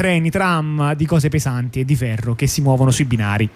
[0.00, 3.50] treni, tram, di cose pesanti e di ferro che si muovono sui binari.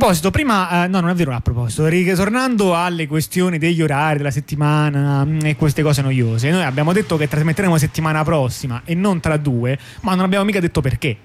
[0.00, 4.30] Proposito, prima, eh, no, non è vero a proposito, ritornando alle questioni degli orari della
[4.30, 8.94] settimana mh, mm, e queste cose noiose, noi abbiamo detto che trasmetteremo settimana prossima e
[8.94, 11.16] non tra due, ma non abbiamo mica detto perché.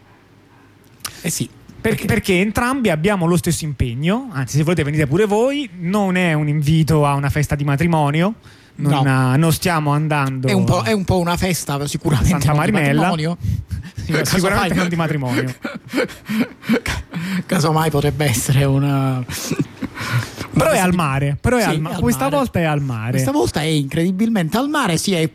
[1.21, 1.49] Eh sì.
[1.79, 6.33] Perché, perché, entrambi abbiamo lo stesso impegno, anzi se volete venite pure voi, non è
[6.33, 8.33] un invito a una festa di matrimonio,
[8.77, 9.35] non, no.
[9.37, 10.47] non stiamo andando.
[10.47, 13.13] È un, è un, po', una festa sicuramente Santa Marinella.
[13.15, 13.29] Di
[14.25, 15.53] sicuramente non di matrimonio.
[17.45, 19.23] Casomai potrebbe essere una.
[20.53, 21.37] Però è al mare.
[21.39, 22.35] Però è sì, al ma- è al Questa mare.
[22.35, 23.11] volta è al mare.
[23.11, 24.97] Questa volta è incredibilmente al mare.
[24.97, 25.29] Si è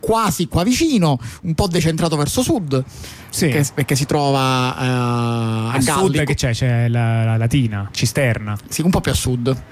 [0.00, 2.84] quasi qua vicino, un po' decentrato verso sud.
[3.30, 3.48] Sì.
[3.48, 6.52] Che, perché si trova uh, a, a sud che c'è?
[6.52, 8.56] C'è la, la Latina, Cisterna.
[8.68, 9.62] Sì, un po' più a sud.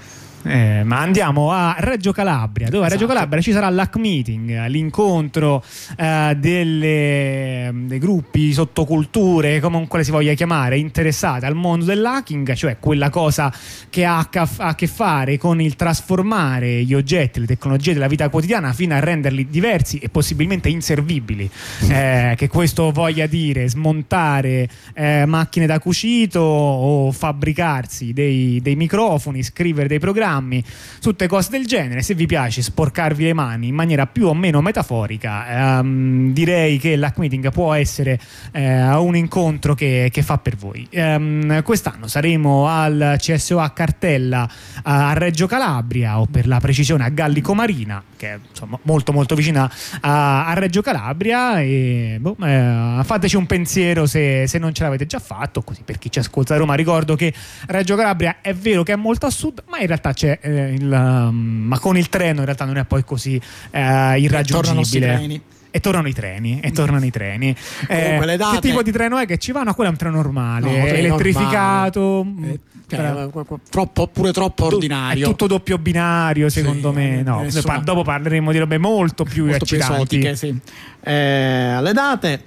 [0.44, 3.14] Eh, ma andiamo a Reggio Calabria, dove a Reggio esatto.
[3.14, 5.62] Calabria ci sarà l'hack meeting, l'incontro
[5.96, 13.08] eh, delle, dei gruppi sottoculture, comunque si voglia chiamare, interessate al mondo dell'hacking, cioè quella
[13.10, 13.52] cosa
[13.88, 18.72] che ha a che fare con il trasformare gli oggetti, le tecnologie della vita quotidiana
[18.72, 21.48] fino a renderli diversi e possibilmente inservibili.
[21.88, 29.42] Eh, che questo voglia dire smontare eh, macchine da cucito o fabbricarsi dei, dei microfoni,
[29.42, 30.64] scrivere dei programmi programmi,
[31.00, 32.02] tutte cose del genere.
[32.02, 36.96] Se vi piace sporcarvi le mani in maniera più o meno metaforica, ehm, direi che
[36.96, 38.18] l'hack meeting può essere
[38.52, 40.86] eh, un incontro che, che, fa per voi.
[40.90, 44.48] Ehm, quest'anno saremo al CSO a Cartella
[44.84, 49.34] a Reggio Calabria o per la precisione a Gallico Marina, che è insomma, molto molto
[49.34, 51.60] vicina a, a Reggio Calabria.
[51.60, 55.98] E boh, eh, fateci un pensiero se, se, non ce l'avete già fatto, così per
[55.98, 57.32] chi ci ascolta da Roma ricordo che
[57.66, 60.90] Reggio Calabria è vero che è molto a sud, ma in realtà c'è eh, il,
[60.92, 63.40] um, ma con il treno in realtà non è poi così
[63.70, 65.40] eh, irraggiungibile.
[65.74, 67.56] E tornano i treni, e tornano i treni.
[67.88, 68.56] Eh, date...
[68.56, 69.72] Che tipo di treno è che ci vanno?
[69.72, 72.00] Quello è un treno normale, no, elettrificato.
[72.00, 72.52] Normale.
[72.52, 73.28] Eh, cioè,
[73.70, 75.24] troppo, pure troppo ordinario.
[75.24, 77.22] È tutto doppio binario, secondo sì, me.
[77.22, 77.78] No, nessuna...
[77.78, 80.18] dopo parleremo di robe molto più molto eccitanti.
[80.18, 80.54] Più esotiche, sì.
[81.00, 82.42] eh, le date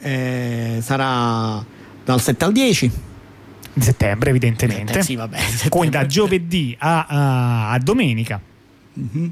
[0.00, 1.64] eh, sarà
[2.04, 2.92] dal 7 al 10
[3.74, 4.98] di settembre, evidentemente.
[4.98, 5.68] Eh, sì, vabbè, settembre.
[5.68, 8.40] Quindi da giovedì a, a, a domenica.
[8.98, 9.28] Mm-hmm.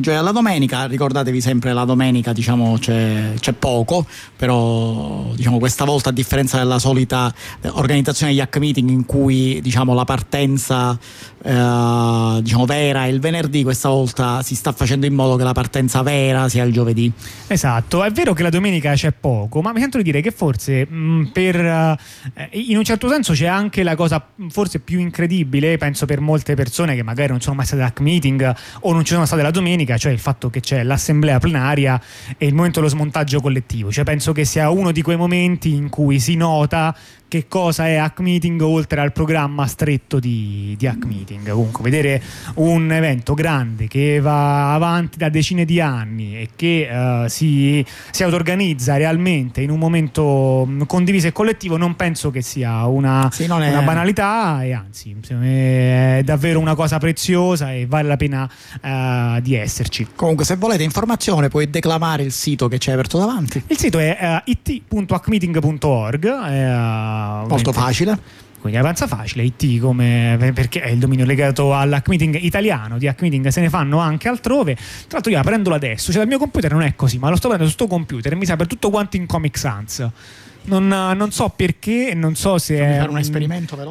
[0.00, 6.08] Cioè, la domenica, ricordatevi sempre la domenica diciamo, c'è, c'è, poco, però diciamo, questa volta
[6.08, 7.32] a differenza della solita
[7.72, 10.98] organizzazione di hack meeting in cui diciamo, la partenza
[11.44, 15.52] eh, diciamo, vera è il venerdì, questa volta si sta facendo in modo che la
[15.52, 17.12] partenza vera sia il giovedì.
[17.48, 20.86] Esatto, è vero che la domenica c'è poco, ma mi sento di dire che forse
[20.88, 21.98] mh, mm, per, eh,
[22.52, 26.94] in un certo senso c'è anche la cosa forse più incredibile, penso per molte persone
[26.94, 29.81] che magari non sono mai state hack meeting o non ci sono state la domenica
[29.82, 32.00] domenica, cioè il fatto che c'è l'assemblea plenaria
[32.36, 33.90] e il momento dello smontaggio collettivo.
[33.90, 36.94] Cioè penso che sia uno di quei momenti in cui si nota
[37.32, 41.48] che cosa è Hack Meeting oltre al programma stretto di, di Hack Meeting.
[41.48, 42.22] Comunque, vedere
[42.56, 48.22] un evento grande che va avanti da decine di anni e che uh, si, si
[48.22, 53.44] auto-organizza realmente in un momento mm, condiviso e collettivo, non penso che sia una, sì,
[53.44, 53.82] una è...
[53.82, 58.46] banalità, e anzi, è davvero una cosa preziosa e vale la pena
[58.82, 60.06] uh, di esserci.
[60.14, 63.62] Comunque, se volete informazione, puoi declamare il sito che c'è aperto davanti.
[63.68, 66.24] Il sito è uh, it.hackmeeting.org.
[66.24, 68.40] Uh, molto facile.
[68.62, 73.20] Quindi avanza facile IT come, perché è il dominio legato all'hack meeting italiano di hack
[73.22, 74.74] meeting se ne fanno anche altrove.
[74.74, 77.34] Tra l'altro io la prendolo adesso cioè dal mio computer non è così ma lo
[77.34, 80.08] sto prendendo su questo computer e mi sa per tutto quanto in Comic Sans.
[80.64, 83.08] Non, non, so perché, non so se è,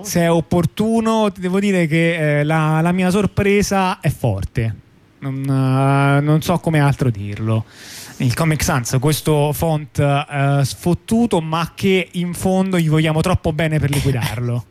[0.04, 1.30] se è, opportuno.
[1.38, 4.76] Devo dire che eh, la, la, mia sorpresa è forte.
[5.20, 7.66] Non, uh, non so come altro dirlo
[8.22, 13.80] il Comic Sans, questo font uh, sfottuto, ma che in fondo gli vogliamo troppo bene
[13.80, 14.66] per liquidarlo.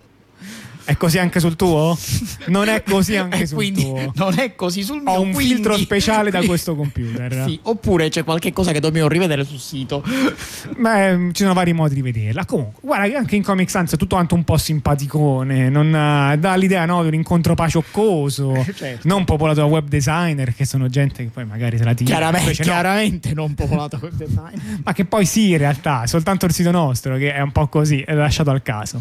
[0.91, 1.97] È così anche sul tuo?
[2.47, 4.13] Non è così anche sul quindi tuo.
[4.17, 5.13] Non è così sul mio.
[5.13, 7.45] Ho un quindi- filtro speciale da questo computer.
[7.47, 10.03] Sì, oppure c'è qualche cosa che dobbiamo rivedere sul sito.
[10.77, 12.45] Beh, ci sono vari modi di vederla.
[12.45, 15.69] Comunque, guarda che anche in Comic Sans è tutto quanto un po' simpaticone.
[15.69, 19.07] Non, eh, dà l'idea no, di un incontro pacioccoso, Certo.
[19.07, 22.11] non popolato da web designer, che sono gente che poi magari se la tira.
[22.11, 22.71] Chiaramente, invece no.
[22.71, 24.81] chiaramente non popolato web design.
[24.83, 28.01] Ma che poi sì, in realtà, soltanto il sito nostro che è un po' così,
[28.01, 29.01] è lasciato al caso.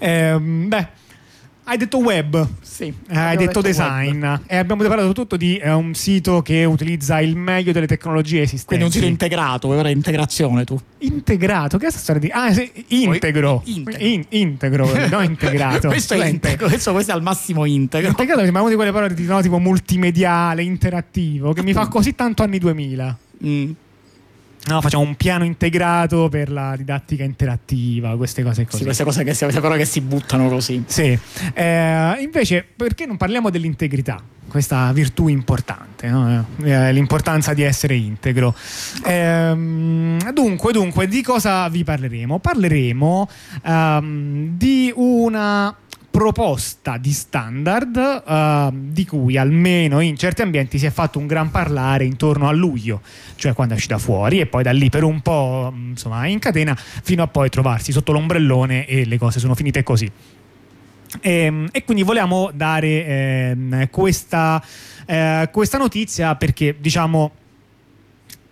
[0.00, 0.88] Ehm, beh,
[1.70, 2.48] hai detto web.
[2.60, 4.40] Sì, Eh, hai abbiamo detto, design web.
[4.46, 8.66] e abbiamo parlato tutto di eh, un sito che utilizza il meglio delle tecnologie esistenti.
[8.66, 10.76] Quindi un sito integrato, vuoi fare integrazione tu.
[10.98, 11.78] integrato.
[11.78, 13.62] Che è questa storia di Ah, sì, integro.
[13.66, 14.04] Integro.
[14.04, 15.88] In- integro, no integrato.
[15.88, 18.08] questo è integro, questo, questo è al massimo integro.
[18.08, 22.16] Integrato sembra una di quelle parole di no, tipo multimediale, interattivo, che mi fa così
[22.16, 23.18] tanto anni 2000.
[23.46, 23.70] Mm.
[24.66, 28.78] No, facciamo un piano integrato per la didattica interattiva, queste cose così.
[28.78, 30.82] Sì, queste cose che si, queste parole che si buttano così.
[30.86, 31.18] Sì,
[31.54, 34.22] Eh, invece perché non parliamo dell'integrità?
[34.48, 36.44] Questa virtù importante, no?
[36.62, 38.54] Eh, l'importanza di essere integro.
[39.04, 42.38] Ehm, dunque, dunque, di cosa vi parleremo?
[42.40, 43.28] Parleremo
[43.64, 45.74] ehm, di una
[46.10, 51.50] proposta di standard ehm, di cui almeno in certi ambienti si è fatto un gran
[51.50, 53.00] parlare intorno a luglio,
[53.36, 56.76] cioè quando è uscita fuori e poi da lì per un po' insomma in catena
[56.76, 60.10] fino a poi trovarsi sotto l'ombrellone e le cose sono finite così.
[61.20, 64.62] Ehm, E, quindi volevamo dare ehm, questa,
[65.06, 67.32] eh, questa notizia perché diciamo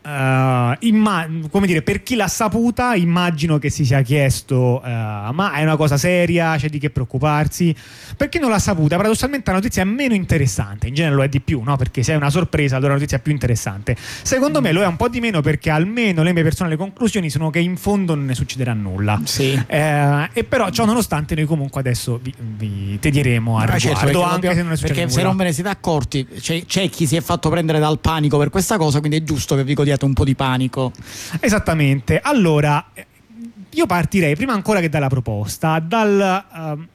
[0.08, 5.52] eh, imma- come dire, per chi l'ha saputa, immagino che si sia chiesto: eh, ma
[5.54, 6.56] è una cosa seria?
[6.56, 7.74] C'è di che preoccuparsi?
[8.16, 10.88] Per chi non l'ha saputa, paradossalmente la notizia è meno interessante.
[10.88, 11.76] In genere lo è di più, no?
[11.76, 13.96] Perché se è una sorpresa, allora la notizia è più interessante.
[14.22, 17.50] Secondo me lo è un po' di meno perché almeno le mie personali conclusioni sono
[17.50, 19.20] che in fondo non ne succederà nulla.
[19.24, 19.60] Sì.
[19.66, 24.04] Eh, e però ciò nonostante noi comunque adesso vi, vi tedieremo a Ah, riguardo certo,
[24.04, 25.28] perché anche dobbiamo- se non è successo perché se nulla.
[25.28, 28.50] non ve ne siete accorti c'è, c'è chi si è fatto prendere dal panico per
[28.50, 30.92] questa cosa quindi è giusto che vi godiate un po' di panico
[31.40, 32.20] Esattamente.
[32.20, 32.84] Allora,
[33.70, 36.88] io partirei prima ancora che dalla proposta, dal, ehm,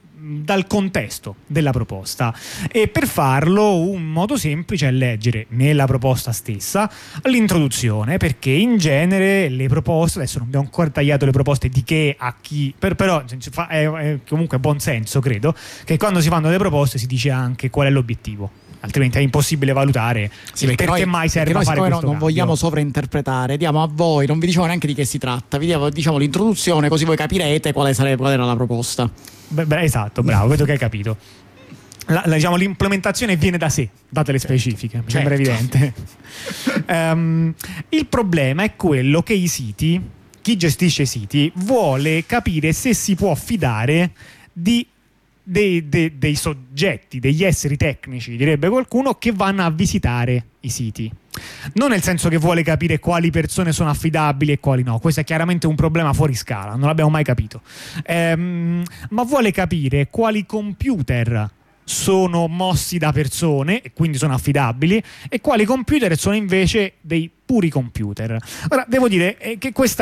[0.44, 2.34] dal contesto della proposta.
[2.72, 6.90] E per farlo un modo semplice è leggere nella proposta stessa
[7.24, 12.16] l'introduzione, perché in genere le proposte, adesso non abbiamo ancora tagliato le proposte di che
[12.18, 16.22] a chi, per- però nel senso, fa- è, è comunque buon senso, credo, che quando
[16.22, 18.62] si fanno le proposte si dice anche qual è l'obiettivo.
[18.84, 22.20] Altrimenti è impossibile valutare perché noi- mai serve perché fare questo non cambio.
[22.28, 25.90] vogliamo sovrainterpretare diamo a voi non vi diciamo neanche di che si tratta vi diamo
[25.90, 29.10] diciamo l'introduzione così voi capirete quale, sarebbe, qual era la proposta
[29.48, 31.16] Beh, beh, esatto, bravo, vedo che hai capito.
[32.08, 35.52] La- la- diciamo, l'implementazione viene da sé, date le specifiche, mi sembra certo.
[35.52, 35.94] evidente.
[36.88, 37.54] Ehm,
[37.90, 40.02] il problema è quello che i siti,
[40.42, 44.12] chi gestisce i siti, vuole capire se si può fidare
[44.52, 44.86] di
[45.44, 51.12] dei, dei- dei soggetti, degli esseri tecnici, direbbe qualcuno, che vanno a visitare i siti.
[51.74, 55.24] Non nel senso che vuole capire quali persone sono affidabili e quali no, questo è
[55.24, 57.62] chiaramente un problema fuori scala, non l'abbiamo mai capito.
[58.06, 61.50] Ehm, ma vuole capire quali computer
[61.84, 67.70] sono mossi da persone e quindi sono affidabili e quali computer sono invece dei puri
[67.70, 68.36] computer.
[68.70, 70.02] Ora, devo dire eh, che questo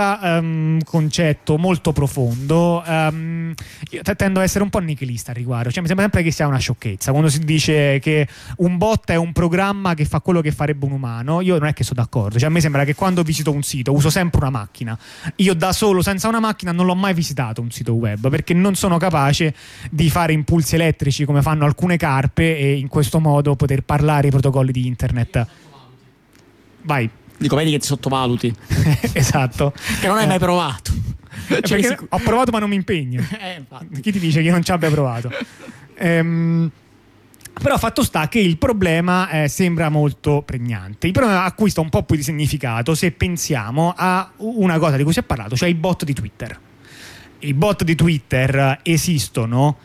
[0.85, 3.53] concetto molto profondo, ehm,
[3.89, 6.47] io tendo a essere un po' nichilista al riguardo, cioè mi sembra sempre che sia
[6.47, 8.25] una sciocchezza quando si dice che
[8.57, 11.73] un bot è un programma che fa quello che farebbe un umano, io non è
[11.73, 14.49] che sono d'accordo, cioè a me sembra che quando visito un sito uso sempre una
[14.49, 14.97] macchina,
[15.35, 18.75] io da solo senza una macchina non l'ho mai visitato un sito web perché non
[18.75, 19.53] sono capace
[19.89, 24.31] di fare impulsi elettrici come fanno alcune carpe e in questo modo poter parlare i
[24.31, 25.47] protocolli di internet.
[26.83, 27.09] Vai.
[27.41, 28.53] Dico vedi che ti sottovaluti
[29.13, 29.73] esatto.
[29.99, 30.27] che non hai Eh.
[30.27, 30.91] mai provato
[31.47, 33.21] Eh, Cioè, sic- ho provato ma non mi impegno.
[33.39, 33.63] eh.
[34.01, 35.29] Chi ti dice che io non ci abbia provato?
[35.95, 36.69] Ehm,
[37.61, 41.07] però fatto sta che il problema eh, sembra molto pregnante.
[41.07, 45.13] Il problema acquista un po' più di significato se pensiamo a una cosa di cui
[45.13, 46.59] si è parlato, cioè i bot di Twitter.
[47.39, 49.77] I bot di Twitter esistono.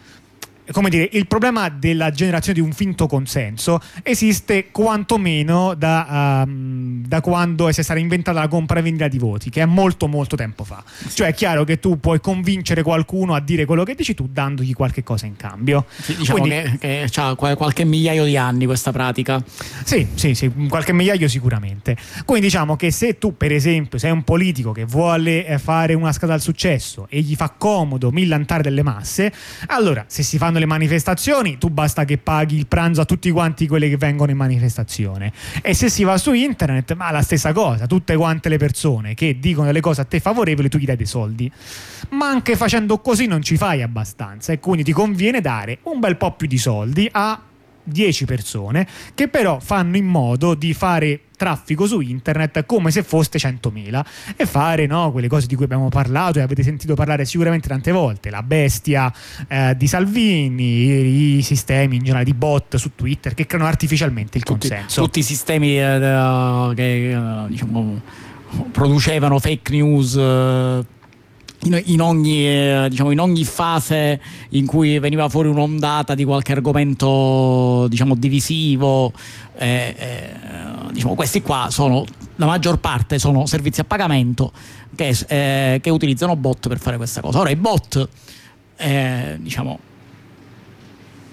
[0.73, 7.21] Come dire, il problema della generazione di un finto consenso esiste quantomeno da, ehm, da
[7.21, 10.37] quando si è stata inventata la compra e vendita di voti, che è molto molto
[10.37, 10.83] tempo fa.
[11.13, 14.75] Cioè è chiaro che tu puoi convincere qualcuno a dire quello che dici tu dandogli
[14.75, 15.87] qualche cosa in cambio.
[15.89, 19.43] Sì, diciamo Quindi- che, che ha qualche migliaio di anni questa pratica
[19.85, 21.97] Sì, sì, sì, qualche migliaio sicuramente.
[22.25, 26.13] Quindi diciamo che se tu, per esempio, sei un politico che vuole eh, fare una
[26.13, 29.33] scala al successo e gli fa comodo millantare delle masse,
[29.67, 33.31] allora se si fanno fanno le manifestazioni, tu basta che paghi il pranzo a tutti
[33.31, 35.33] quanti quelli che vengono in manifestazione.
[35.63, 39.39] E se si va su internet, ma la stessa cosa, tutte quante le persone che
[39.39, 41.51] dicono delle cose a te favorevoli, tu gli dai dei soldi.
[42.11, 46.17] Ma anche facendo così non ci fai abbastanza e quindi ti conviene dare un bel
[46.17, 47.41] po' più di soldi a
[47.83, 53.39] 10 persone che però fanno in modo di fare traffico su internet come se foste
[53.39, 54.05] 100.000
[54.37, 57.93] e fare no, quelle cose di cui abbiamo parlato e avete sentito parlare sicuramente tante
[57.93, 59.13] volte, la bestia
[59.47, 64.45] eh, di Salvini, i, sistemi in generale di bot su Twitter che creano artificialmente il
[64.45, 65.03] tutti, consenso.
[65.03, 68.01] Tutti i sistemi eh, che eh, diciamo,
[68.73, 70.85] producevano fake news eh,
[71.67, 74.21] in, in, ogni, eh, diciamo, in, ogni, fase
[74.51, 79.13] in cui veniva fuori un'ondata di qualche argomento diciamo, divisivo,
[79.57, 82.05] eh, eh, diciamo, questi qua sono,
[82.37, 84.53] la maggior parte sono servizi a pagamento
[84.95, 87.41] che, eh, che utilizzano bot per fare questa cosa.
[87.41, 88.09] Ora i bot
[88.77, 89.79] eh, diciamo,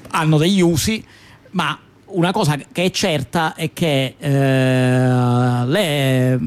[0.09, 1.03] hanno degli usi,
[1.51, 6.39] ma una cosa che è certa è che eh, le,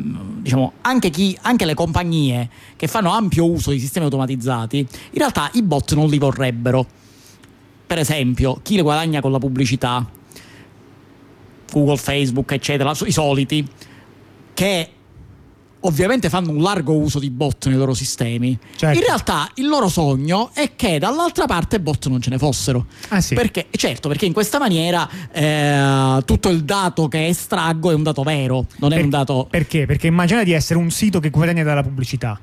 [0.46, 5.50] diciamo, anche, chi, anche, le compagnie che fanno ampio uso di sistemi automatizzati, in realtà
[5.54, 6.86] i bot non li vorrebbero.
[7.84, 10.08] Per esempio, chi le guadagna con la pubblicità,
[11.72, 13.68] Google, Facebook, eccetera, i soliti,
[14.54, 14.90] che
[15.80, 18.58] ovviamente fanno un largo uso di bot nei loro sistemi.
[18.76, 18.98] Certo.
[18.98, 22.86] In realtà il loro sogno è che dall'altra parte bot non ce ne fossero.
[23.08, 23.34] Ah, sì.
[23.34, 28.22] Perché, certo, perché in questa maniera eh, tutto il dato che estraggo è un dato
[28.22, 29.46] vero, non per, è un dato.
[29.50, 29.86] Perché?
[29.86, 32.38] Perché immagina di essere un sito che guadagna dalla pubblicità.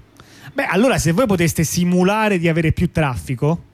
[0.54, 3.72] Beh, allora se voi poteste simulare di avere più traffico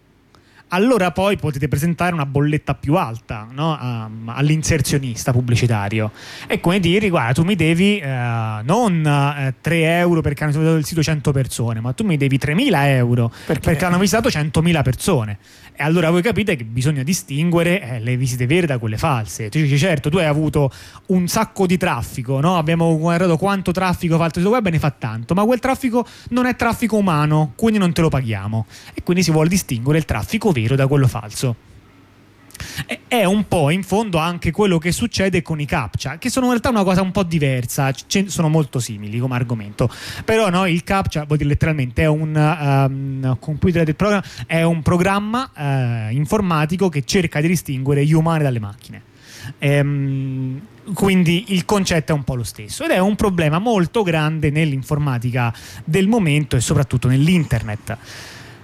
[0.69, 3.77] allora poi potete presentare una bolletta più alta no?
[3.79, 6.11] um, all'inserzionista pubblicitario.
[6.47, 8.07] E come dire guarda tu mi devi uh,
[8.63, 12.38] non uh, 3 euro perché hanno visitato il sito 100 persone ma tu mi devi
[12.38, 15.38] 3.000 euro perché, perché hanno visitato 100.000 persone
[15.79, 19.48] e allora voi capite che bisogna distinguere eh, le visite vere da quelle false.
[19.48, 20.69] Tu dici, certo, tu hai avuto
[21.05, 22.57] un sacco di traffico, no?
[22.57, 25.59] abbiamo guardato quanto traffico fa il tuo sito web e ne fa tanto, ma quel
[25.59, 28.65] traffico non è traffico umano, quindi non te lo paghiamo.
[28.93, 31.55] E quindi si vuole distinguere il traffico vero da quello falso
[33.08, 36.51] è un po' in fondo anche quello che succede con i captcha, che sono in
[36.51, 37.92] realtà una cosa un po' diversa,
[38.25, 39.89] sono molto simili come argomento.
[40.25, 45.51] Però no, il captcha vuol dire letteralmente è un um, computer program, è un programma
[45.56, 49.01] uh, informatico che cerca di distinguere gli umani dalle macchine.
[49.58, 50.62] Ehm,
[50.94, 55.54] quindi il concetto è un po' lo stesso ed è un problema molto grande nell'informatica
[55.84, 57.98] del momento e soprattutto nell'internet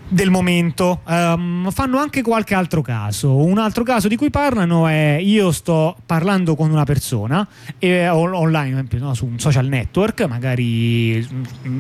[0.08, 1.02] del momento.
[1.06, 3.36] Um, fanno anche qualche altro caso.
[3.36, 7.48] Un altro caso di cui parlano è io sto parlando con una persona
[7.80, 11.18] e, online, no, su un social network, magari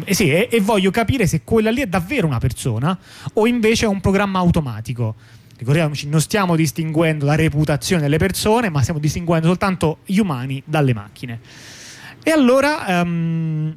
[0.05, 2.97] eh, sì, e, e voglio capire se quella lì è davvero una persona
[3.33, 5.15] o invece è un programma automatico.
[5.57, 10.93] Ricordiamoci, non stiamo distinguendo la reputazione delle persone, ma stiamo distinguendo soltanto gli umani dalle
[10.93, 11.39] macchine.
[12.21, 13.73] E allora um,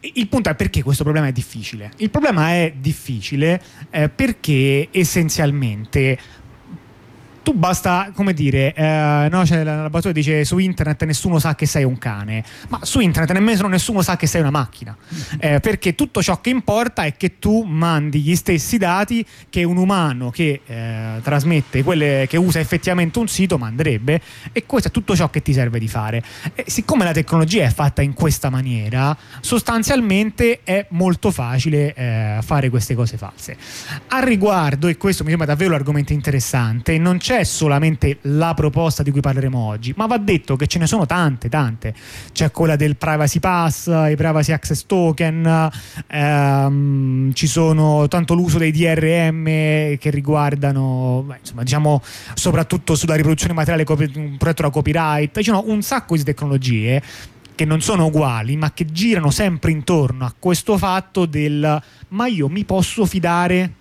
[0.00, 1.90] il punto è perché questo problema è difficile.
[1.96, 6.18] Il problema è difficile eh, perché essenzialmente
[7.48, 11.54] tu basta, come dire, eh, no, cioè, la, la battuta dice su internet nessuno sa
[11.54, 14.94] che sei un cane, ma su internet nemmeno nessuno sa che sei una macchina,
[15.40, 19.78] eh, perché tutto ciò che importa è che tu mandi gli stessi dati che un
[19.78, 24.20] umano che eh, trasmette, quelle, che usa effettivamente un sito manderebbe
[24.52, 26.22] e questo è tutto ciò che ti serve di fare.
[26.54, 32.68] E siccome la tecnologia è fatta in questa maniera, sostanzialmente è molto facile eh, fare
[32.68, 33.56] queste cose false.
[34.08, 38.54] Al riguardo, e questo mi sembra davvero un argomento interessante, non c'è è solamente la
[38.54, 41.94] proposta di cui parleremo oggi, ma va detto che ce ne sono tante, tante.
[42.32, 45.70] C'è quella del privacy pass, i privacy access token,
[46.06, 49.44] ehm, ci sono tanto l'uso dei DRM
[49.96, 52.02] che riguardano, insomma, diciamo,
[52.34, 55.38] soprattutto sulla riproduzione materiale protetto da copyright.
[55.38, 57.02] Ci sono un sacco di tecnologie
[57.54, 62.48] che non sono uguali, ma che girano sempre intorno a questo fatto del ma io
[62.48, 63.74] mi posso fidare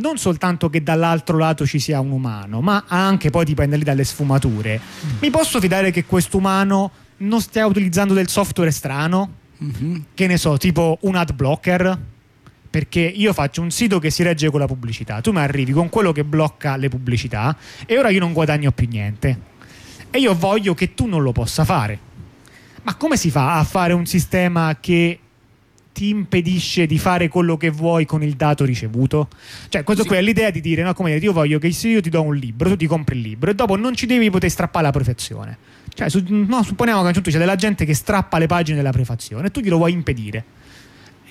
[0.00, 4.04] non soltanto che dall'altro lato ci sia un umano, ma anche poi dipende lì dalle
[4.04, 4.80] sfumature.
[4.80, 5.10] Mm.
[5.20, 9.32] Mi posso fidare che quest'umano non stia utilizzando del software strano?
[9.62, 9.96] Mm-hmm.
[10.14, 11.98] Che ne so, tipo un ad blocker?
[12.70, 15.88] Perché io faccio un sito che si regge con la pubblicità, tu mi arrivi con
[15.88, 19.46] quello che blocca le pubblicità e ora io non guadagno più niente.
[20.10, 22.06] E io voglio che tu non lo possa fare.
[22.82, 25.18] Ma come si fa a fare un sistema che
[25.98, 29.26] ti impedisce di fare quello che vuoi con il dato ricevuto?
[29.68, 30.08] Cioè, questo sì.
[30.08, 32.22] qui è l'idea di dire, no, come dire, io voglio che se io ti do
[32.22, 34.92] un libro, tu ti compri il libro e dopo non ci devi poter strappare la
[34.92, 35.58] prefazione.
[35.92, 38.76] Cioè, su, no, supponiamo che a un certo c'è della gente che strappa le pagine
[38.76, 40.44] della prefazione e tu glielo vuoi impedire.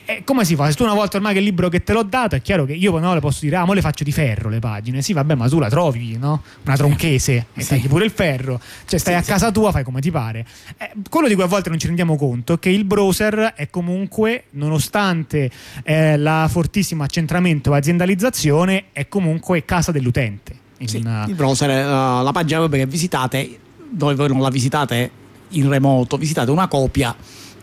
[0.09, 0.69] E come si fa?
[0.69, 2.71] Se tu una volta ormai che il libro che te l'ho dato, è chiaro che
[2.71, 5.01] io no, le posso dire, ah, mo le faccio di ferro le pagine.
[5.01, 6.43] Sì, vabbè, ma tu la trovi, no?
[6.63, 7.67] Una tronchese e sì.
[7.67, 8.57] tagli pure il ferro.
[8.85, 9.29] Cioè, stai sì, a sì.
[9.31, 10.45] casa tua, fai come ti pare.
[10.77, 13.69] Eh, quello di cui a volte non ci rendiamo conto è che il browser è
[13.69, 15.51] comunque, nonostante
[15.83, 20.55] eh, la fortissimo accentramento e aziendalizzazione, è comunque casa dell'utente.
[20.77, 23.59] In, sì, il browser, uh, la pagina web che visitate,
[23.89, 25.11] dove voi non la visitate
[25.49, 27.13] in remoto, visitate una copia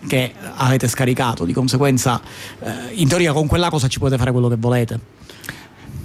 [0.06, 1.44] che avete scaricato.
[1.44, 2.20] Di conseguenza,
[2.60, 5.00] eh, in teoria, con quella cosa ci potete fare quello che volete.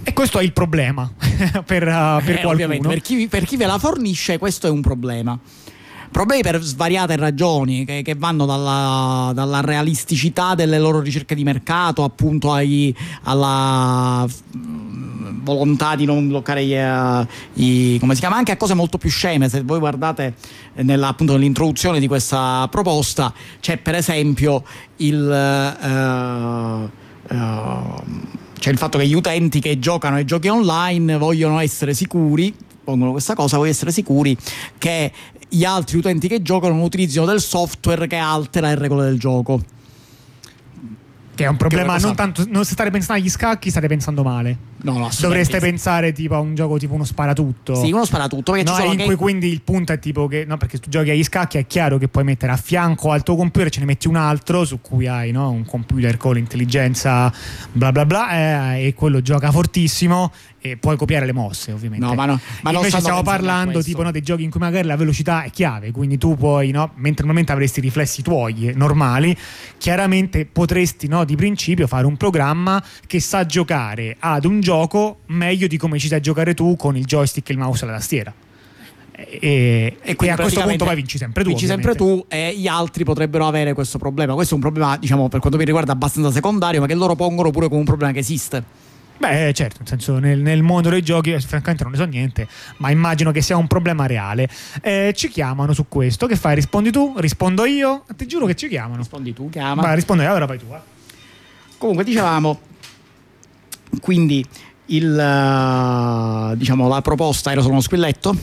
[0.03, 1.11] E questo è il problema
[1.65, 2.89] per, uh, per eh, qualcuno.
[2.89, 5.37] Per chi, per chi ve la fornisce, questo è un problema
[6.11, 12.03] problemi per svariate ragioni che, che vanno dalla, dalla, realisticità delle loro ricerche di mercato
[12.03, 14.27] appunto ai, alla
[15.43, 17.25] volontà di non bloccare gli, uh,
[17.61, 18.35] i, come si chiama?
[18.35, 19.49] Anche a cose molto più sceme.
[19.49, 20.35] Se voi guardate
[20.75, 24.63] nella, appunto nell'introduzione di questa proposta c'è per esempio
[24.97, 28.01] il uh, uh,
[28.59, 32.53] c'è il fatto che gli utenti che giocano ai giochi online vogliono essere sicuri
[32.89, 34.35] pongono questa cosa, vogliono essere sicuri
[34.79, 35.11] che
[35.49, 39.61] gli altri utenti che giocano non utilizzino del software che altera le regole del gioco.
[41.35, 44.68] Che è un problema non tanto non se state pensando agli scacchi state pensando male
[44.81, 48.57] no, no dovreste pensare tipo a un gioco tipo uno sparatutto sì uno sparatutto no,
[48.59, 49.03] in che...
[49.03, 51.97] cui quindi il punto è tipo che no perché tu giochi agli scacchi è chiaro
[51.97, 55.07] che puoi mettere a fianco al tuo computer ce ne metti un altro su cui
[55.07, 57.31] hai no, un computer con l'intelligenza
[57.71, 60.31] bla bla bla eh, e quello gioca fortissimo
[60.61, 62.05] e puoi copiare le mosse ovviamente.
[62.05, 64.95] No ma no ma invece stiamo parlando tipo no, dei giochi in cui magari la
[64.95, 69.35] velocità è chiave quindi tu puoi no, mentre normalmente avresti riflessi tuoi eh, normali
[69.77, 74.68] chiaramente potresti no, di principio fare un programma che sa giocare ad un gioco
[75.27, 78.33] meglio di come ci sai giocare tu con il joystick, il mouse e la tastiera.
[79.27, 81.49] E, e, e a questo punto poi vinci sempre tu.
[81.49, 81.97] Vinci ovviamente.
[81.97, 84.33] sempre tu e gli altri potrebbero avere questo problema.
[84.33, 87.51] Questo è un problema, diciamo, per quanto mi riguarda abbastanza secondario, ma che loro pongono
[87.51, 88.87] pure come un problema che esiste.
[89.19, 92.47] Beh, certo, nel senso nel, nel, mondo dei giochi, eh, francamente non ne so niente,
[92.77, 94.49] ma immagino che sia un problema reale.
[94.81, 96.25] Eh, ci chiamano su questo.
[96.25, 96.55] Che fai?
[96.55, 97.13] Rispondi tu?
[97.17, 98.05] Rispondo io?
[98.15, 98.97] Ti giuro che ci chiamano.
[98.97, 99.81] Rispondi tu, chiama.
[99.81, 100.67] Ma rispondo io, allora vai tu.
[100.69, 100.97] Eh.
[101.77, 102.59] Comunque dicevamo,
[104.01, 104.45] quindi
[104.87, 108.35] il, uh, diciamo, la proposta era solo uno squilletto?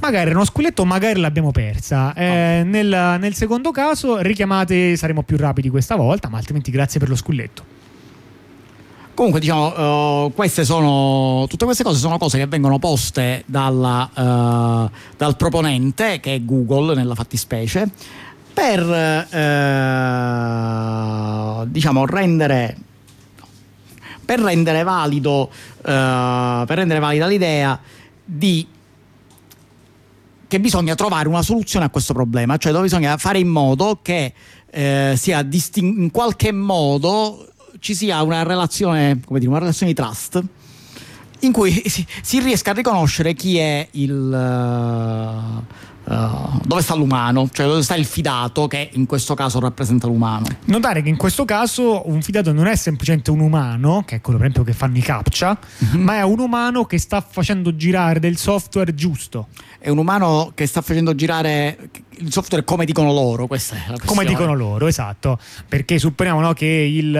[0.00, 2.12] Magari era uno squilletto, magari l'abbiamo persa.
[2.14, 2.64] Eh, oh.
[2.64, 7.16] nel, nel, secondo caso, richiamate, saremo più rapidi questa volta, ma altrimenti grazie per lo
[7.16, 7.72] squilletto.
[9.14, 14.90] Comunque, diciamo, uh, queste sono tutte queste cose sono cose che vengono poste dalla, uh,
[15.16, 17.88] dal proponente, che è Google nella fattispecie,
[18.54, 19.26] per eh,
[21.66, 22.76] diciamo rendere
[24.24, 27.78] per rendere valido eh, per rendere valida l'idea
[28.24, 28.66] di
[30.46, 34.32] che bisogna trovare una soluzione a questo problema, cioè dove bisogna fare in modo che
[34.70, 37.48] eh, sia disting- in qualche modo
[37.80, 40.42] ci sia una relazione, come dire, una relazione di trust
[41.40, 45.64] in cui si, si riesca a riconoscere chi è il uh,
[46.04, 50.46] Uh, dove sta l'umano, cioè dove sta il fidato che in questo caso rappresenta l'umano.
[50.66, 54.38] Notare che in questo caso un fidato non è semplicemente un umano, che è quello
[54.38, 56.02] per esempio che fanno i captcha, mm-hmm.
[56.02, 59.48] ma è un umano che sta facendo girare del software giusto.
[59.78, 63.96] È un umano che sta facendo girare il software come dicono loro, questa è la
[64.04, 65.38] Come dicono loro, esatto.
[65.68, 67.12] Perché supponiamo no, che, il,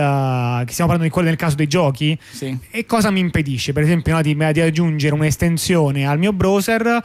[0.65, 2.17] che stiamo parlando di quello nel caso dei giochi.
[2.31, 2.57] Sì.
[2.69, 7.03] E cosa mi impedisce, per esempio, no, di, di aggiungere un'estensione al mio browser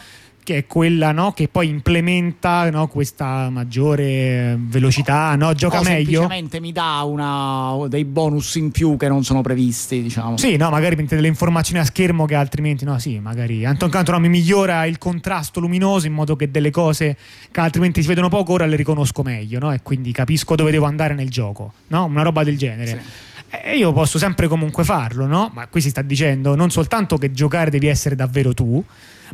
[0.51, 6.23] che è quella no, che poi implementa no, questa maggiore velocità, no, gioca o meglio.
[6.23, 10.37] Semplicemente mi dà una, dei bonus in più che non sono previsti, diciamo.
[10.39, 14.19] Sì, no, magari mette delle informazioni a schermo che altrimenti no, sì, magari Anton Canto
[14.19, 17.17] mi migliora il contrasto luminoso in modo che delle cose
[17.49, 19.73] che altrimenti si vedono poco ora le riconosco meglio, no?
[19.73, 22.07] E quindi capisco dove devo andare nel gioco, no?
[22.07, 22.87] Una roba del genere.
[22.87, 23.29] Sì.
[23.51, 25.51] E io posso sempre comunque farlo, no?
[25.53, 28.83] Ma qui si sta dicendo non soltanto che giocare devi essere davvero tu,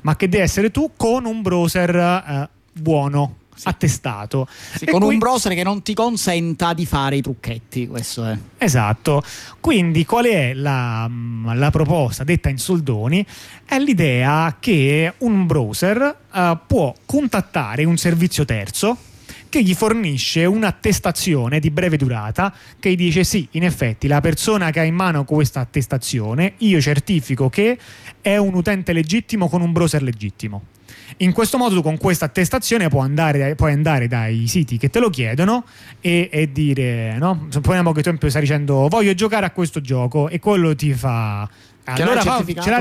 [0.03, 3.37] ma che deve essere tu con un browser eh, buono.
[3.57, 3.69] Sì.
[3.69, 5.15] attestato sì, con qui...
[5.15, 9.23] un browser che non ti consenta di fare i trucchetti questo è esatto
[9.61, 11.11] quindi qual è la,
[11.55, 13.25] la proposta detta in soldoni
[13.65, 18.99] è l'idea che un browser uh, può contattare un servizio terzo
[19.49, 24.71] che gli fornisce un'attestazione di breve durata che gli dice sì, in effetti la persona
[24.71, 27.79] che ha in mano questa attestazione, io certifico che
[28.21, 30.63] è un utente legittimo con un browser legittimo.
[31.19, 34.99] In questo modo tu con questa attestazione puoi andare, puoi andare dai siti che te
[34.99, 35.65] lo chiedono
[36.01, 37.47] e, e dire, no?
[37.49, 41.49] Supponiamo che tu esempio stai dicendo voglio giocare a questo gioco e quello ti fa...
[41.85, 42.21] Allora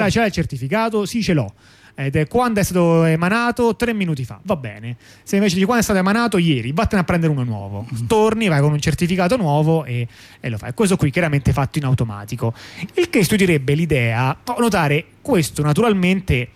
[0.09, 1.05] ce l'ha il certificato?
[1.05, 1.53] Sì, ce l'ho
[1.95, 3.75] eh, quando è stato emanato?
[3.75, 4.97] Tre minuti fa, va bene.
[5.23, 7.87] Se invece di quando è stato emanato ieri, vattene a prendere uno nuovo.
[7.91, 8.05] Mm-hmm.
[8.05, 10.07] Torni, vai con un certificato nuovo e,
[10.39, 10.73] e lo fai.
[10.73, 12.53] Questo qui chiaramente fatto in automatico.
[12.95, 16.49] Il che studierebbe l'idea, notare questo naturalmente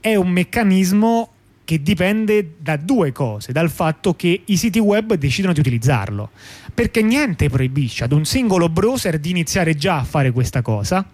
[0.00, 1.30] è un meccanismo
[1.64, 6.30] che dipende da due cose, dal fatto che i siti web decidono di utilizzarlo,
[6.74, 11.06] perché niente proibisce ad un singolo browser di iniziare già a fare questa cosa.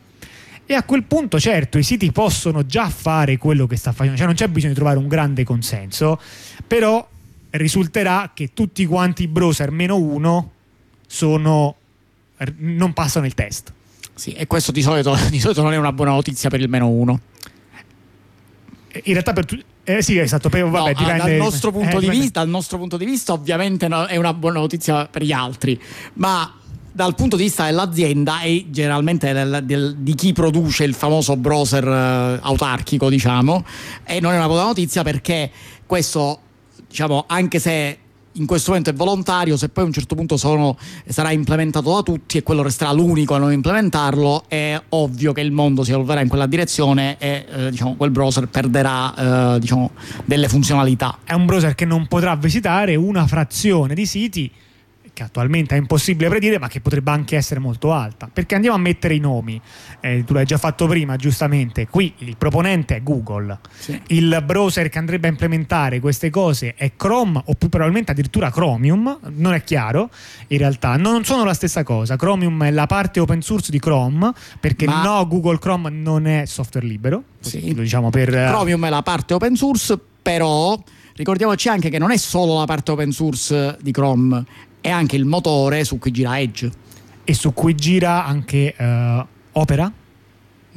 [0.70, 4.26] E a quel punto, certo, i siti possono già fare quello che sta facendo, cioè
[4.26, 6.20] non c'è bisogno di trovare un grande consenso,
[6.66, 7.08] però
[7.52, 10.50] risulterà che tutti quanti i browser meno uno
[11.06, 11.74] sono,
[12.58, 13.72] non passano il test.
[14.12, 16.90] Sì, e questo di solito, di solito non è una buona notizia per il meno
[16.90, 17.18] uno.
[18.92, 20.50] In realtà per tutti eh sì, esatto.
[20.50, 23.32] Però, vabbè, no, dipende, dal, nostro punto eh, di vista, dal nostro punto di vista,
[23.32, 25.80] ovviamente no, è una buona notizia per gli altri,
[26.14, 26.58] ma
[26.98, 31.86] dal punto di vista dell'azienda e generalmente del, del, di chi produce il famoso browser
[31.86, 33.64] uh, autarchico, diciamo,
[34.04, 35.48] e non è una buona notizia perché
[35.86, 36.40] questo,
[36.88, 37.98] diciamo, anche se
[38.32, 42.02] in questo momento è volontario, se poi a un certo punto sono, sarà implementato da
[42.02, 46.20] tutti e quello resterà l'unico a non implementarlo, è ovvio che il mondo si evolverà
[46.20, 49.92] in quella direzione e eh, diciamo, quel browser perderà eh, diciamo,
[50.24, 51.18] delle funzionalità.
[51.22, 54.50] È un browser che non potrà visitare una frazione di siti
[55.18, 58.30] che attualmente è impossibile predire, ma che potrebbe anche essere molto alta.
[58.32, 59.60] Perché andiamo a mettere i nomi.
[60.00, 61.88] Eh, tu l'hai già fatto prima, giustamente.
[61.88, 63.58] Qui il proponente è Google.
[63.76, 64.00] Sì.
[64.08, 69.18] Il browser che andrebbe a implementare queste cose è Chrome, o più probabilmente addirittura Chromium.
[69.34, 70.08] Non è chiaro.
[70.48, 72.14] In realtà non sono la stessa cosa.
[72.14, 75.02] Chromium è la parte open source di Chrome, perché ma...
[75.02, 77.24] no, Google Chrome non è software libero.
[77.40, 77.74] Sì.
[77.74, 78.28] Lo diciamo per.
[78.28, 80.80] Chromium è la parte open source, però
[81.16, 84.44] ricordiamoci anche che non è solo la parte open source di Chrome,
[84.80, 86.70] è anche il motore su cui gira Edge.
[87.24, 89.92] E su cui gira anche uh, Opera?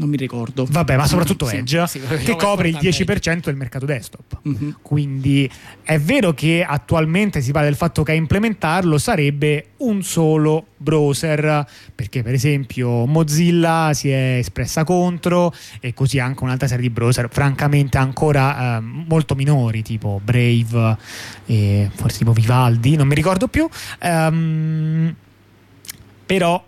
[0.02, 0.66] Non mi ricordo.
[0.68, 4.40] Vabbè, ma soprattutto sì, Edge, sì, che copre il 10% del mercato desktop.
[4.42, 4.76] Uh-huh.
[4.82, 5.50] Quindi
[5.84, 11.66] è vero che attualmente si parla del fatto che a implementarlo sarebbe un solo browser,
[11.94, 17.28] perché per esempio Mozilla si è espressa contro e così anche un'altra serie di browser,
[17.30, 20.98] francamente ancora eh, molto minori, tipo Brave
[21.46, 23.70] e forse tipo Vivaldi, non mi ricordo più.
[24.02, 25.14] Um,
[26.26, 26.64] però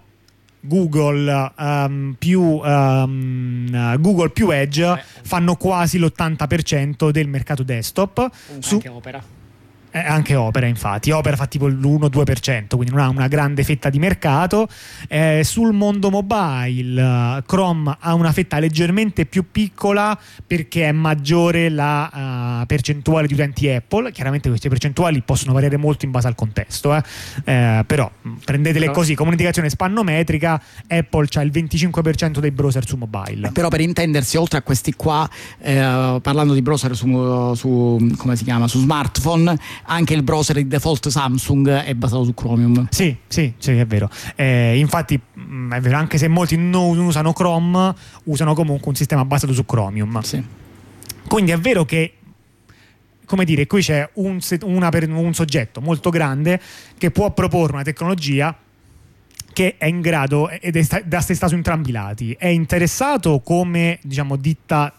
[0.65, 5.03] Google, um, più, um, Google più Edge eh.
[5.23, 8.29] fanno quasi l'80% del mercato desktop.
[8.59, 9.23] Su, anche Opera.
[9.95, 11.11] Eh, anche Opera, infatti.
[11.11, 14.67] Opera fa tipo l'1-2%, quindi non ha una grande fetta di mercato.
[15.07, 22.61] Eh, sul mondo mobile, Chrome ha una fetta leggermente più piccola perché è maggiore la
[22.61, 24.11] uh, percentuale di utenti Apple.
[24.11, 27.03] Chiaramente queste percentuali possono variare molto in base al contesto, eh.
[27.43, 28.09] Eh, però
[28.43, 28.97] prendetele però...
[28.97, 33.51] così, come un'indicazione spannometrica, Apple ha il 25% dei browser su mobile.
[33.51, 35.29] Però per intendersi, oltre a questi qua,
[35.59, 40.67] eh, parlando di browser su, su, come si chiama, su smartphone, anche il browser di
[40.67, 42.87] default Samsung è basato su Chromium.
[42.89, 44.09] Sì, sì, sì è vero.
[44.35, 47.93] Eh, infatti, mm, è vero, anche se molti non usano Chrome,
[48.25, 50.21] usano comunque un sistema basato su Chromium.
[50.21, 50.43] Sì.
[51.27, 52.15] Quindi è vero che
[53.25, 56.59] come dire, qui c'è un, una, un, soggetto molto grande
[56.97, 58.55] che può proporre una tecnologia
[59.53, 62.35] che è in grado ed è da se sta su entrambi i lati.
[62.37, 64.93] È interessato come diciamo, ditta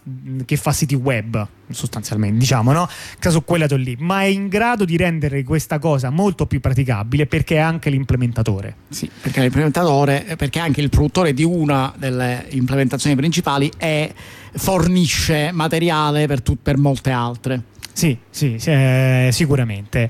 [0.45, 2.87] che fa siti web, sostanzialmente, diciamo, no?
[3.19, 7.25] Su quel lato lì, ma è in grado di rendere questa cosa molto più praticabile
[7.25, 8.75] perché è anche l'implementatore.
[8.89, 14.13] Sì, perché l'implementatore, perché anche il produttore di una delle implementazioni principali e
[14.53, 17.61] fornisce materiale per, tu, per molte altre.
[17.93, 20.09] Sì, sì, sì eh, sicuramente.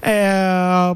[0.00, 0.92] Eh,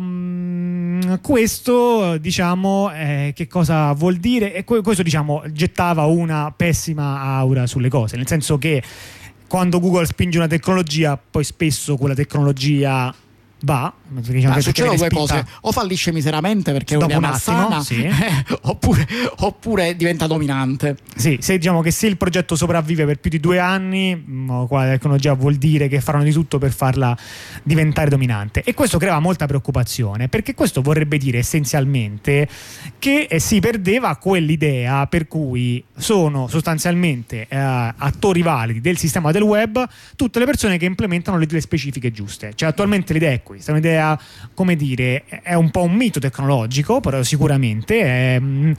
[1.23, 7.89] questo diciamo eh, che cosa vuol dire e questo diciamo gettava una pessima aura sulle
[7.89, 8.83] cose nel senso che
[9.49, 13.13] quando Google spinge una tecnologia poi spesso quella tecnologia
[13.63, 15.45] va diciamo ah, succedono due cose.
[15.63, 18.03] O fallisce miseramente perché Dopo è una malsana sì.
[18.03, 18.13] eh,
[18.63, 19.07] oppure,
[19.39, 20.97] oppure, diventa dominante.
[21.15, 24.93] Sì, se diciamo che se il progetto sopravvive per più di due anni mm, quale
[24.93, 27.17] tecnologia vuol dire che faranno di tutto per farla
[27.63, 28.63] diventare dominante.
[28.63, 32.49] E questo crea molta preoccupazione perché questo vorrebbe dire essenzialmente
[32.99, 39.43] che eh, si perdeva quell'idea per cui sono sostanzialmente eh, attori validi del sistema del
[39.43, 42.53] web tutte le persone che implementano le, le specifiche giuste.
[42.55, 44.21] Cioè attualmente l'idea è questa, è un'idea,
[44.53, 48.39] come dire, è un po' un mito tecnologico, però sicuramente è...
[48.39, 48.73] Mm,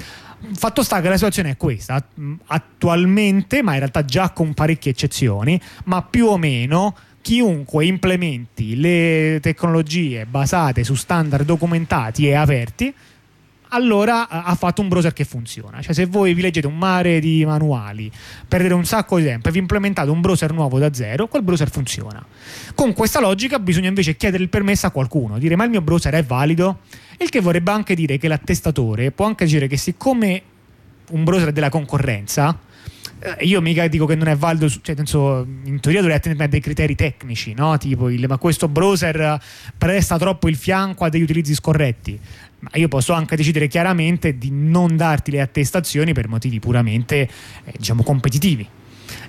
[0.54, 4.92] fatto sta che la situazione è questa, mm, attualmente, ma in realtà già con parecchie
[4.92, 12.94] eccezioni, ma più o meno chiunque implementi le tecnologie basate su standard documentati e aperti
[13.70, 15.82] allora ha fatto un browser che funziona.
[15.82, 18.12] Cioè, se voi vi leggete un mare di manuali,
[18.48, 21.70] perdete un sacco di tempo e vi implementate un browser nuovo da zero, quel browser
[21.70, 22.24] funziona.
[22.76, 26.14] Con questa logica bisogna invece chiedere il permesso a qualcuno, dire ma il mio browser
[26.14, 26.80] è valido?
[27.18, 30.42] Il che vorrebbe anche dire che l'attestatore può anche dire che siccome
[31.12, 32.58] un browser è della concorrenza,
[33.22, 36.48] eh, io mica dico che non è valido, cioè, penso, in teoria dovrei attenere a
[36.48, 37.78] dei criteri tecnici, no?
[37.78, 39.42] tipo il, ma questo browser
[39.78, 42.18] presta troppo il fianco a degli utilizzi scorretti.
[42.60, 47.22] Ma io posso anche decidere chiaramente di non darti le attestazioni per motivi puramente
[47.64, 48.68] eh, diciamo competitivi.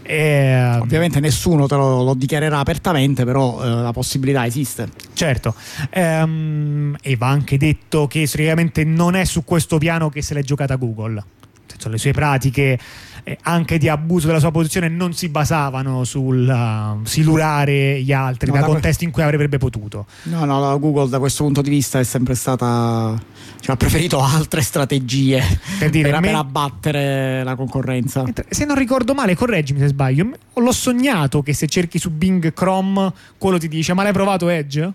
[0.02, 4.88] E, Ovviamente nessuno te lo, lo dichiarerà apertamente, però eh, la possibilità esiste.
[5.12, 5.54] Certo,
[5.90, 10.42] ehm, e va anche detto che storicamente non è su questo piano che se l'è
[10.42, 11.22] giocata Google.
[11.66, 12.78] Senso, le sue pratiche
[13.24, 18.50] eh, anche di abuso della sua posizione non si basavano sul uh, silurare gli altri
[18.50, 20.06] no, da, contesti que- in cui avrebbe potuto.
[20.24, 23.18] No, no, Google da questo punto di vista è sempre stata
[23.60, 25.42] cioè, ha preferito altre strategie
[25.78, 26.26] per, dire, per, me...
[26.28, 28.24] per abbattere la concorrenza.
[28.48, 33.12] Se non ricordo male, correggimi se sbaglio, l'ho sognato che se cerchi su Bing Chrome
[33.38, 34.92] quello ti dice "Ma l'hai provato Edge?"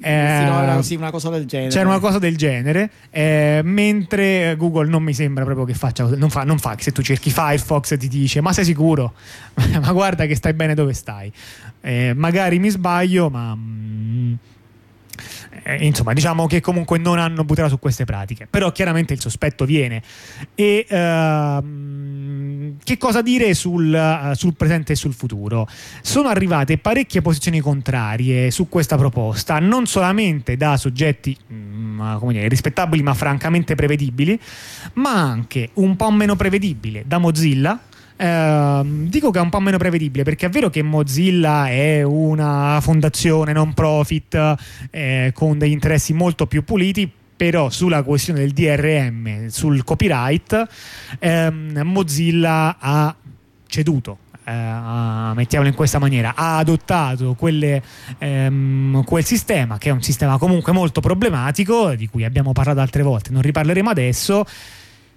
[0.00, 1.70] Eh, sì, no, era sì, una cosa del genere.
[1.70, 6.30] C'era una cosa del genere, eh, mentre Google non mi sembra proprio che faccia non
[6.30, 9.14] fa, non fa che se tu cerchi Firefox ti dice ma sei sicuro?
[9.80, 11.32] ma guarda che stai bene dove stai.
[11.80, 13.54] Eh, magari mi sbaglio, ma...
[13.54, 14.34] Mm,
[15.64, 19.64] eh, insomma, diciamo che comunque non hanno buttato su queste pratiche, però chiaramente il sospetto
[19.64, 20.02] viene.
[20.54, 25.66] E uh, che cosa dire sul, uh, sul, presente e sul futuro?
[26.02, 33.02] Sono arrivate parecchie posizioni contrarie su questa proposta, non solamente da soggetti um, dire, rispettabili
[33.02, 34.38] ma francamente prevedibili,
[34.94, 37.80] ma anche un po' meno prevedibile da Mozilla
[38.16, 42.78] Uh, dico che è un po' meno prevedibile perché è vero che Mozilla è una
[42.80, 44.54] fondazione non profit
[44.90, 50.68] eh, con degli interessi molto più puliti però sulla questione del DRM, sul copyright,
[51.18, 53.14] ehm, Mozilla ha
[53.66, 54.18] ceduto.
[54.46, 57.82] Eh, mettiamolo in questa maniera, ha adottato quelle,
[58.18, 63.02] ehm, quel sistema che è un sistema comunque molto problematico, di cui abbiamo parlato altre
[63.02, 64.44] volte, non riparleremo adesso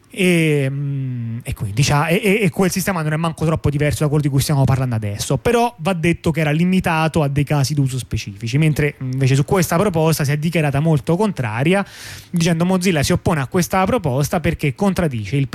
[0.10, 4.08] e, mm, e, quindi, diciamo, e, e, quel sistema non è manco troppo diverso da
[4.08, 7.74] quello di cui stiamo parlando adesso, però va detto che era limitato a dei casi
[7.74, 11.86] d'uso specifici, mentre invece su questa proposta si è dichiarata molto contraria,
[12.30, 15.48] dicendo Mozilla si oppone a questa proposta perché contraddice i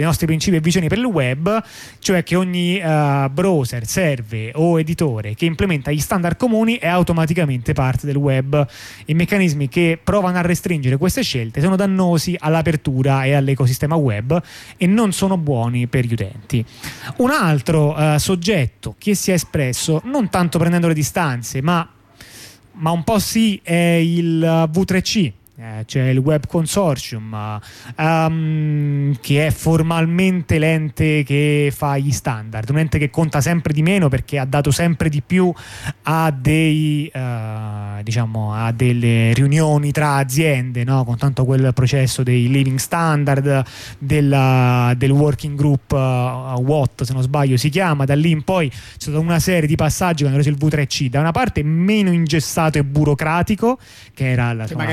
[0.00, 1.62] nostri principi e visioni per il web,
[1.98, 7.74] cioè che ogni uh, browser, serve o editore che implementa gli standard comuni è automaticamente
[7.74, 8.66] parte del web.
[9.06, 14.40] I meccanismi che provano a restringere queste scelte sono dannosi all'apertura e all'ecosistema sistema web
[14.76, 16.64] e non sono buoni per gli utenti.
[17.16, 21.86] Un altro uh, soggetto che si è espresso, non tanto prendendo le distanze, ma,
[22.72, 24.40] ma un po' sì, è il
[24.72, 27.60] V3C eh, c'è il Web Consortium
[27.96, 33.82] um, che è formalmente l'ente che fa gli standard, un ente che conta sempre di
[33.82, 35.52] meno perché ha dato sempre di più
[36.02, 41.04] a, dei, uh, diciamo, a delle riunioni tra aziende, no?
[41.04, 43.64] con tanto quel processo dei living standard,
[43.98, 48.68] della, del working group uh, WOT se non sbaglio si chiama, da lì in poi
[48.68, 52.78] c'è stata una serie di passaggi hanno reso il V3C da una parte meno ingessato
[52.78, 53.78] e burocratico
[54.12, 54.84] che era la, insomma,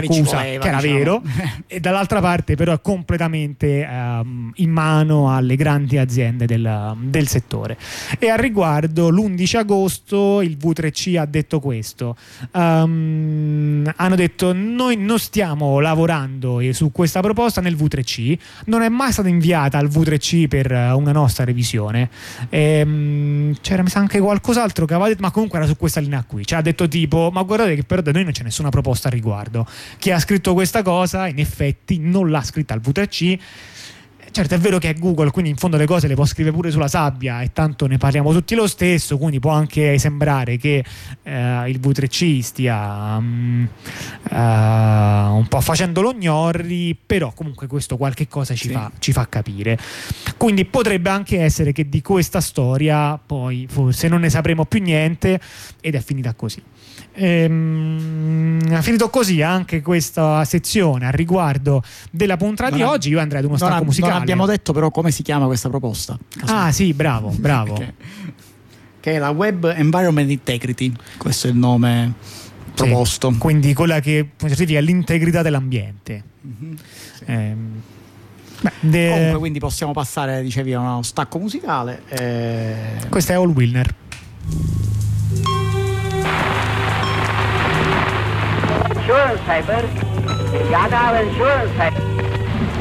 [0.57, 0.97] l'accusa che era diciamo.
[0.97, 1.21] vero,
[1.67, 7.77] e dall'altra parte però è completamente um, in mano alle grandi aziende del, del, settore.
[8.19, 12.15] E al riguardo l'11 agosto il V3C ha detto questo,
[12.51, 19.11] um, hanno detto noi non stiamo lavorando su questa proposta nel V3C, non è mai
[19.11, 22.09] stata inviata al V3C per una nostra revisione,
[22.49, 26.45] e, um, c'era anche qualcos'altro che aveva detto, ma comunque era su questa linea qui,
[26.45, 29.11] cioè ha detto tipo ma guardate che però da noi non c'è nessuna proposta a
[29.11, 29.65] riguardo,
[29.97, 33.39] chi ha scritto questa cosa in effetti non l'ha scritta al V3C
[34.31, 36.71] certo è vero che è Google, quindi in fondo le cose le può scrivere pure
[36.71, 40.83] sulla sabbia e tanto ne parliamo tutti lo stesso, quindi può anche sembrare che
[41.23, 43.67] eh, il V3C stia um,
[44.29, 48.73] uh, un po' facendo lo gnorri, però comunque questo qualche cosa ci, sì.
[48.73, 49.77] fa, ci fa capire.
[50.37, 55.39] Quindi potrebbe anche essere che di questa storia poi forse non ne sapremo più niente
[55.81, 56.61] ed è finita così.
[57.13, 63.09] Ehm, ha finito così anche questa sezione a riguardo della puntata di oggi.
[63.09, 64.20] Io andrei ad uno stacco musicale.
[64.21, 66.17] Abbiamo detto però come si chiama questa proposta.
[66.45, 67.73] Ah sì, bravo, bravo.
[67.73, 67.93] che,
[68.99, 72.13] che, è la Web Environment Integrity, questo è il nome
[72.73, 73.31] proposto.
[73.31, 76.23] Sì, quindi quella che certifica l'integrità dell'ambiente.
[76.45, 76.73] Mm-hmm,
[77.13, 77.23] sì.
[77.25, 77.81] ehm,
[78.61, 79.09] Beh, de...
[79.09, 82.03] Comunque, quindi possiamo passare, dicevi, a uno stacco musicale.
[82.09, 82.75] E...
[83.09, 83.95] Questo è All Wilner.
[89.11, 89.83] insurance paper.
[90.53, 92.20] You got our insurance paper.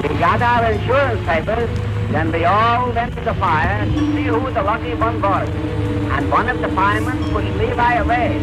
[0.03, 1.69] We got our insurance papers,
[2.11, 5.49] then we all went to the fire to see who the lucky one was.
[5.49, 8.39] And one of the firemen pushed Levi away.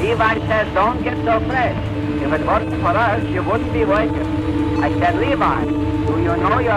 [0.00, 1.76] Levi says, don't get so fresh.
[2.22, 4.82] If it wasn't for us, you wouldn't be working.
[4.82, 6.72] I said, Levi, do you know your